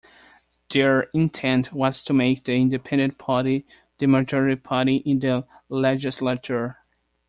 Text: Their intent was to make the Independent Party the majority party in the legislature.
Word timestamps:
Their 0.69 1.01
intent 1.13 1.71
was 1.73 2.01
to 2.05 2.13
make 2.13 2.43
the 2.45 2.53
Independent 2.55 3.19
Party 3.19 3.67
the 3.99 4.07
majority 4.07 4.55
party 4.59 4.95
in 4.95 5.19
the 5.19 5.45
legislature. 5.69 6.79